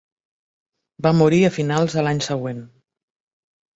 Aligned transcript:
Va 1.07 1.11
morir 1.19 1.43
a 1.49 1.53
finals 1.59 1.99
de 1.99 2.07
l'any 2.07 2.23
següent. 2.31 2.67